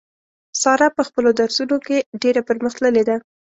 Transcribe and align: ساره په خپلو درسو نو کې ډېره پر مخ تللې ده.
ساره 0.61 0.87
په 0.97 1.01
خپلو 1.07 1.29
درسو 1.39 1.61
نو 1.69 1.77
کې 1.85 1.97
ډېره 2.21 2.41
پر 2.47 2.57
مخ 2.63 2.73
تللې 2.77 3.03
ده. 3.09 3.17